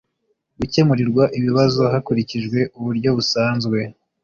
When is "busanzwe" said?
3.17-3.77